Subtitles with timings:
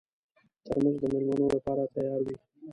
[0.65, 2.35] ترموز د مېلمنو لپاره تیار وي.